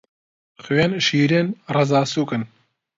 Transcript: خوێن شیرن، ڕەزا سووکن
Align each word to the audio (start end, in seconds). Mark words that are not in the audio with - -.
خوێن 0.63 0.91
شیرن، 1.07 1.47
ڕەزا 1.73 2.01
سووکن 2.13 2.43